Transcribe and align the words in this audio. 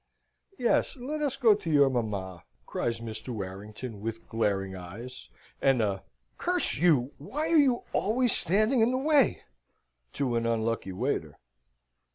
"Yes, 0.57 0.95
let 0.97 1.21
us 1.21 1.35
go 1.35 1.53
to 1.53 1.69
your 1.69 1.87
mamma," 1.87 2.43
cries 2.65 3.01
Mr. 3.01 3.27
Warrington, 3.29 3.99
with 4.01 4.27
glaring 4.27 4.75
eyes 4.75 5.29
and 5.61 5.79
a 5.79 6.03
"Curse 6.39 6.77
you, 6.77 7.11
why 7.19 7.49
are 7.51 7.57
you 7.59 7.83
always 7.93 8.31
standing 8.31 8.79
in 8.81 8.89
the 8.91 8.97
way?" 8.97 9.43
to 10.13 10.35
an 10.37 10.47
unlucky 10.47 10.91
waiter. 10.91 11.37